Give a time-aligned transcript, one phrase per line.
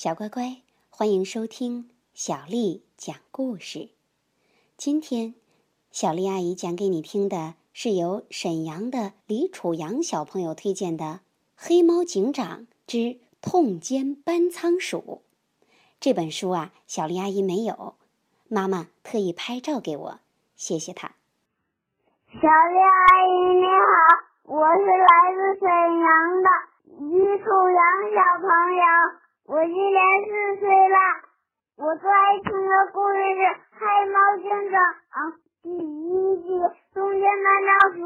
[0.00, 3.88] 小乖乖，欢迎收听小丽讲故事。
[4.76, 5.34] 今天，
[5.90, 11.04] 小丽阿姨讲给你听的是由沈阳的李楚阳小朋友推荐的
[11.56, 15.22] 《黑猫警长之痛歼班仓鼠》
[15.98, 16.70] 这本书啊。
[16.86, 17.96] 小丽阿姨没有，
[18.46, 20.20] 妈妈特意拍照给我，
[20.54, 21.08] 谢谢她。
[22.34, 26.48] 小丽阿姨你好，我是来自沈阳的
[27.00, 27.82] 李楚阳
[28.14, 28.46] 小朋
[28.76, 29.26] 友。
[29.48, 31.24] 我今年四岁啦，
[31.76, 33.40] 我最爱听的故事是
[33.72, 33.80] 《黑
[34.12, 34.76] 猫警长》
[35.62, 36.48] 第一季
[36.92, 38.04] 《冬天班长鼠》。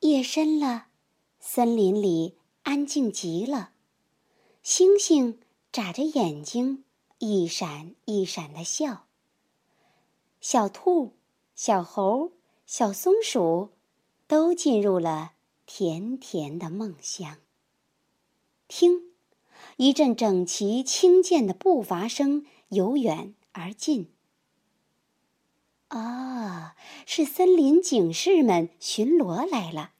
[0.00, 0.88] 夜深了，
[1.38, 3.70] 森林里安静极了，
[4.62, 5.40] 星星
[5.72, 6.84] 眨着眼睛，
[7.16, 9.06] 一闪一闪的笑。
[10.42, 11.14] 小兔、
[11.54, 12.32] 小猴、
[12.66, 13.70] 小松鼠
[14.26, 15.32] 都进入了
[15.64, 17.38] 甜甜的梦乡。
[18.70, 19.10] 听，
[19.78, 24.12] 一阵整齐轻健的步伐声由远而近。
[25.88, 29.94] 啊，是森林警士们巡逻来了。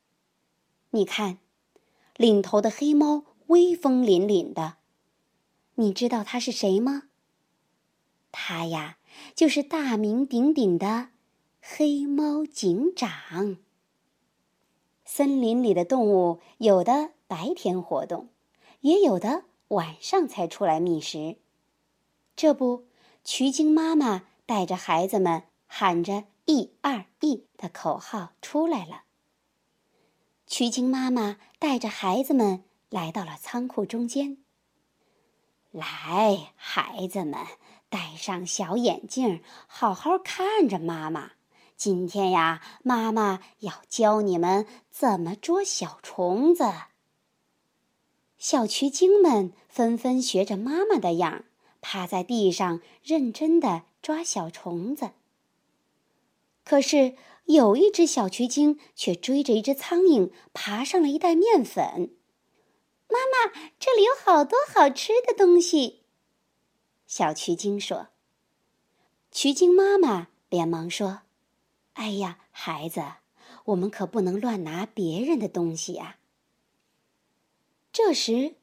[0.91, 1.39] 你看，
[2.17, 4.77] 领头的黑猫威风凛凛的。
[5.75, 7.09] 你知道他是谁吗？
[8.31, 8.99] 他呀，
[9.35, 11.09] 就是大名鼎鼎的
[11.61, 13.57] 黑猫警长。
[15.05, 18.29] 森林里的动物有的白天活动。
[18.81, 21.37] 也有的晚上才出来觅食。
[22.35, 22.87] 这不，
[23.25, 29.03] 瞿京妈妈带着孩子们喊着“一二一”的口号出来了。
[30.47, 34.39] 瞿京妈妈带着孩子们来到了仓库中间。
[35.71, 37.47] 来，孩子们，
[37.89, 41.33] 戴上小眼镜，好好看着妈妈。
[41.77, 46.65] 今天呀，妈妈要教你们怎么捉小虫子。
[48.41, 51.45] 小渠精们纷纷学着妈妈的样，
[51.83, 55.11] 趴在地上认真的抓小虫子。
[56.65, 62.17] 可是有一只小渠精却追着一只苍蝇爬上了一袋面粉。
[63.11, 66.01] 妈妈，这里有好多好吃的东西。
[67.07, 68.09] 小渠精说。
[69.31, 71.21] 渠精妈妈连忙说
[71.93, 73.03] ：“哎呀，孩子，
[73.67, 76.17] 我们可不能乱拿别人的东西呀。”
[77.93, 78.55] 这时，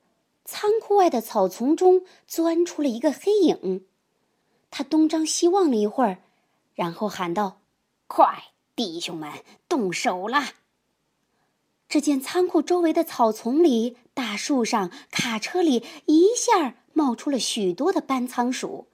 [0.46, 3.86] 仓库外的草丛中钻出了一个黑影，
[4.72, 6.20] 他东张西望了一会儿，
[6.74, 7.60] 然后喊道
[8.08, 10.44] ：“快，弟兄们，动手了！”
[11.90, 18.88] 只见仓库周围的草丛里、大树上、卡车里一下冒出了许多的搬仓鼠。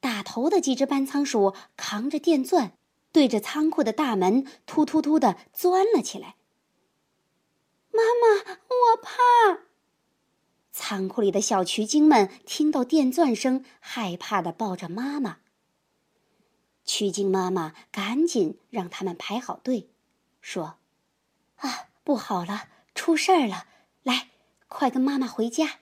[0.00, 2.72] 打头的几只搬仓鼠扛着电钻，
[3.12, 6.36] 对着仓库的大门突突突的钻了起来。
[7.92, 9.64] 妈妈，我怕。
[10.72, 15.38] 仓库里的小渠精们听到电钻声，害怕的抱着妈妈。
[16.84, 19.90] 渠精妈妈赶紧让他们排好队，
[20.40, 20.78] 说
[21.56, 23.66] ：“啊，不好了，出事儿了！
[24.02, 24.30] 来，
[24.68, 25.80] 快跟妈妈回家。”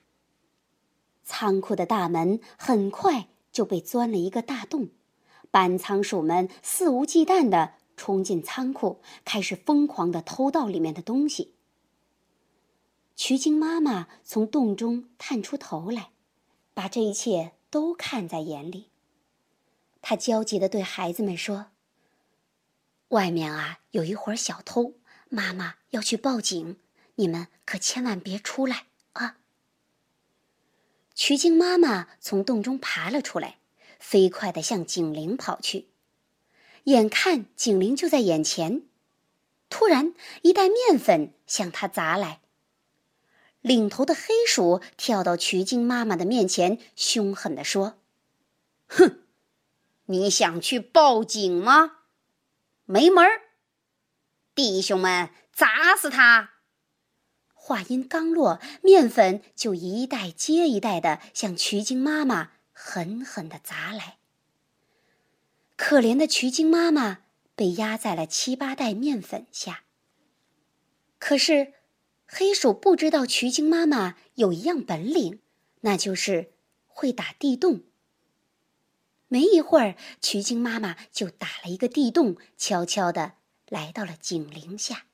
[1.25, 4.91] 仓库的大门很快就被钻了一个大洞，
[5.50, 11.54] 班仓鼠们肆无忌惮的冲进仓库，开始疯狂的偷盗里面的东西。
[13.22, 16.08] 徐晶妈妈从洞中探出头来，
[16.72, 18.88] 把这一切都看在眼里。
[20.00, 21.66] 她焦急地对孩子们说
[23.09, 24.94] ：“外面啊，有一伙小偷，
[25.28, 26.78] 妈妈要去报警，
[27.16, 29.36] 你们可千万别出来啊！”
[31.14, 33.59] 瞿精妈妈从洞中爬了出来，
[33.98, 35.88] 飞快地向警铃跑去。
[36.84, 38.84] 眼看警铃就在眼前，
[39.69, 42.41] 突然一袋面粉向他砸来。
[43.60, 47.98] 领头的黑鼠跳到瞿精妈妈的面前，凶狠地说
[48.88, 49.21] ：“哼，
[50.06, 51.98] 你想去报警吗？
[52.87, 53.43] 没门儿！
[54.54, 56.53] 弟兄们，砸死他！”
[57.53, 64.16] 话音刚落，面粉就一袋接一袋的向瞿精妈妈狠狠的砸来。
[65.77, 67.18] 可怜的瞿精妈妈
[67.54, 69.83] 被压在了七八袋面粉下。
[71.18, 71.74] 可是。
[72.32, 75.41] 黑鼠不知道瞿精妈妈有一样本领，
[75.80, 76.53] 那就是
[76.86, 77.80] 会打地洞。
[79.27, 83.32] 没一会儿，瞿精妈妈就打了一个地洞，悄悄的
[83.68, 85.06] 来到了警铃下。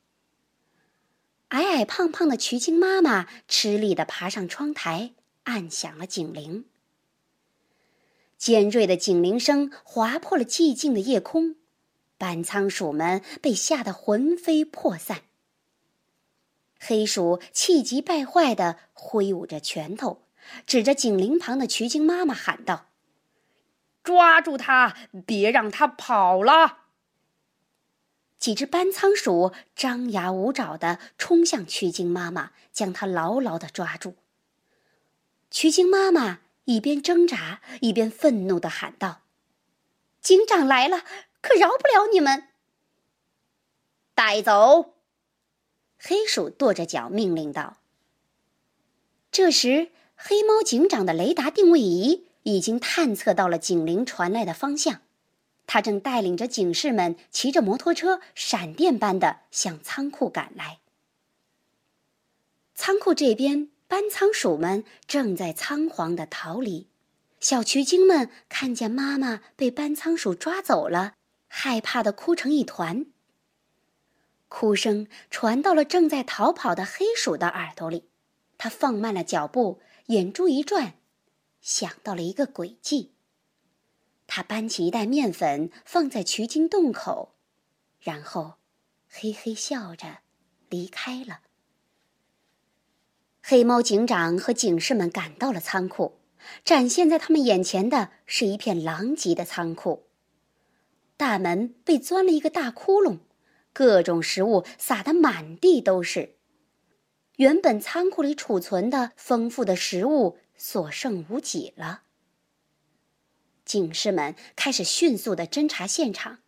[1.49, 5.15] 矮矮胖胖的瞿精妈妈吃力的爬上窗台，
[5.45, 6.67] 按响了警铃。
[8.37, 11.57] 尖锐的警铃声划破了寂静的夜空，
[12.19, 15.23] 板仓鼠们被吓得魂飞魄散。
[16.79, 20.23] 黑鼠气急败坏地挥舞着拳头，
[20.67, 22.87] 指着警铃旁的渠精妈妈喊道
[24.05, 26.79] ：“抓住他，别让他跑了！”
[28.39, 34.15] 几只斑仓鼠张牙舞爪地冲向曲精妈妈，将她牢牢地抓住。
[35.51, 39.23] 曲精妈妈一边挣扎，一边愤怒地喊道
[40.21, 41.03] ：“警长来了，
[41.41, 42.49] 可饶不了你们！”
[44.15, 44.96] 带走！
[45.99, 47.79] 黑鼠跺着脚命令道。
[49.31, 55.03] 这时，黑猫警长的雷达定位仪已经探测到了警铃传来的方向。
[55.67, 60.79] 他正带领着警士们骑着摩托车，闪电般的向仓库赶来。
[62.75, 66.87] 仓库这边，搬仓鼠们正在仓皇的逃离。
[67.41, 71.15] 小渠精们看见妈妈被搬仓鼠抓走了，
[71.49, 73.07] 害怕的哭成一团。
[74.49, 78.09] 哭声传到了正在逃跑的黑鼠的耳朵里，
[78.57, 80.95] 他放慢了脚步，眼珠一转，
[81.61, 83.13] 想到了一个诡计。
[84.29, 87.35] 他搬起一袋面粉放在渠经洞口，
[88.01, 88.55] 然后
[89.09, 90.19] 嘿嘿笑着
[90.69, 91.41] 离开了。
[93.43, 96.19] 黑猫警长和警士们赶到了仓库，
[96.65, 100.09] 展现在他们眼前的是一片狼藉的仓库。
[101.17, 103.21] 大门被钻了一个大窟窿，
[103.77, 106.37] 各种食物撒得满地都是。
[107.37, 112.05] 原本仓库里储存的丰富的食物所剩无几了。
[113.67, 116.39] 警士们开始迅速的侦查现场。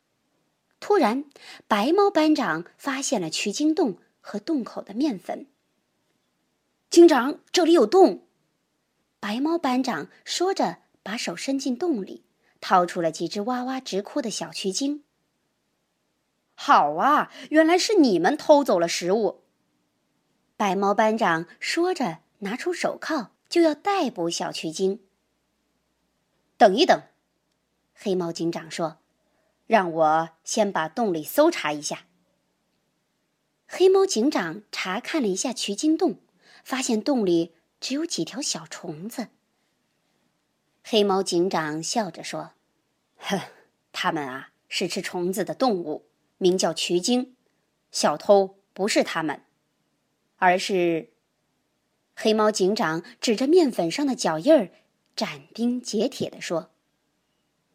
[0.81, 1.27] 突然，
[1.67, 5.49] 白猫班长发现了取经洞和洞口的面粉。
[6.89, 8.27] 警长，这里有洞！
[9.21, 12.25] 白猫班长说着，把手伸进洞里，
[12.63, 15.05] 掏出了几只哇哇直哭的小渠精。
[16.60, 19.44] 好啊，原来是你们偷走了食物！
[20.56, 25.00] 白猫班长说着，拿出手铐，就要逮捕小渠精。
[26.56, 27.00] 等一等，
[27.94, 28.99] 黑猫警长说
[29.69, 32.06] ：“让我先把洞里搜查一下。”
[33.69, 36.19] 黑猫警长查看了一下渠精洞，
[36.64, 39.28] 发现洞里只有几条小虫子。
[40.82, 42.50] 黑猫警长笑着说
[43.16, 43.40] ：“哼，
[43.93, 46.07] 它们啊是吃虫子的动物，
[46.38, 47.37] 名叫渠精。
[47.93, 49.43] 小偷不是他们，
[50.37, 51.12] 而是……”
[52.17, 54.70] 黑猫警长指着面粉上的脚印儿。
[55.14, 56.70] 斩钉截铁地说：“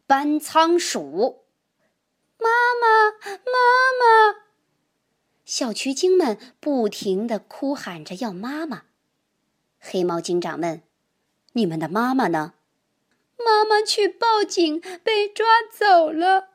[0.08, 1.44] 搬仓鼠，
[2.38, 2.48] 妈
[2.80, 3.52] 妈，妈
[4.00, 4.40] 妈！”
[5.44, 8.84] 小渠精们不停地哭喊着要妈妈。
[9.78, 10.82] 黑猫警长问
[11.52, 12.54] ：“你们的妈妈呢
[13.36, 16.48] ？”“妈妈去报警，被抓走了。”“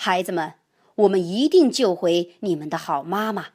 [0.00, 0.54] 孩子们，
[0.94, 3.48] 我们一定救回你们的好妈妈。”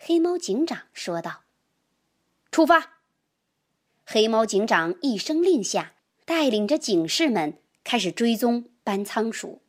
[0.00, 1.42] 黑猫警长说道。
[2.50, 3.00] “出发！”
[4.06, 9.60] 黑猫警长一声令下，带领着警士们开始追踪搬仓鼠。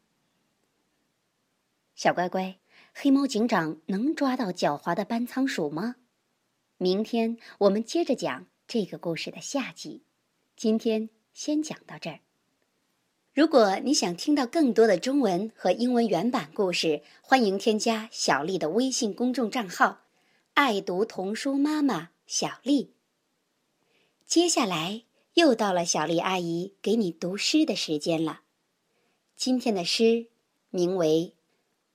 [1.94, 2.57] 小乖乖，
[2.94, 5.98] 黑猫警长能抓到狡猾的搬仓鼠吗？
[6.78, 10.04] 明天我们接着讲这个故事的下集。
[10.56, 12.19] 今天先讲到这儿。
[13.36, 20.04] 如果你想听到更多的中文和英文原版故事，欢迎添加小丽的微信公众账号
[20.56, 22.94] “爱读童书妈妈小丽”。
[24.26, 28.44] 接下来又到了小丽阿姨给你读诗的时间了。
[29.36, 30.28] 今天的诗
[30.69, 31.33] 名为《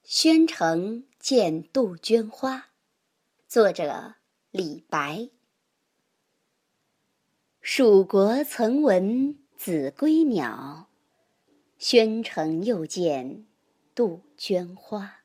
[0.02, 2.56] 宣城见杜鹃花》，
[3.48, 4.16] 作者
[4.50, 5.30] 李白。
[7.62, 10.89] 蜀国曾闻子规鸟，
[11.80, 13.46] 宣城又见
[13.94, 15.22] 杜鹃花。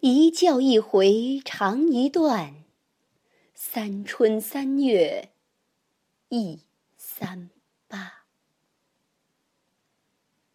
[0.00, 2.64] 一叫一回长一段，
[3.54, 5.30] 三春三月。
[6.30, 6.64] 一
[6.96, 7.48] 三
[7.86, 8.24] 八，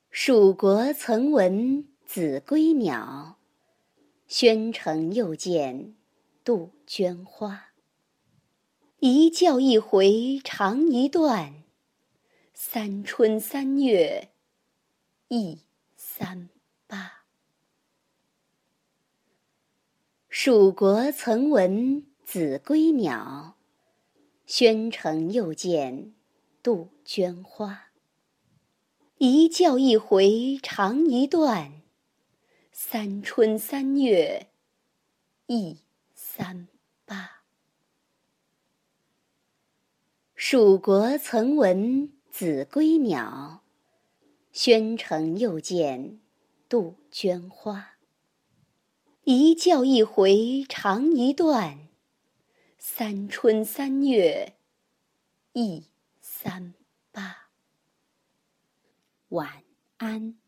[0.09, 3.37] 蜀国曾闻子规鸟，
[4.27, 5.95] 宣城又见
[6.43, 7.67] 杜鹃花。
[8.99, 11.63] 一叫一回长一段，
[12.53, 14.31] 三春三月
[15.27, 15.61] 一
[15.97, 16.49] 三
[16.85, 17.25] 八。
[20.29, 23.57] 蜀国曾闻子规鸟。
[24.45, 26.13] 宣城又见
[26.61, 27.87] 杜鹃花。
[29.17, 31.81] 一叫一回长一段，
[32.71, 34.51] 三春三月
[35.47, 35.79] 一
[36.13, 36.67] 三
[37.05, 37.41] 八。
[40.35, 43.63] 蜀国曾闻子规鸟，
[44.55, 46.21] 宣城又见
[46.69, 47.97] 杜鹃花。
[49.25, 51.89] 一叫一回长一段，
[52.77, 54.55] 三春三月
[55.51, 55.89] 一
[56.21, 56.73] 三
[57.11, 57.49] 八。
[59.27, 59.61] 晚
[59.97, 60.44] 安。